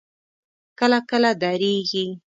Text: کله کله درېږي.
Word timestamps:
کله 0.79 0.99
کله 1.09 1.31
درېږي. 1.41 2.05